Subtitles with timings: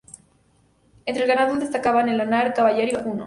[1.05, 3.19] Entre el ganado destacaban el lanar, caballar y vacuno.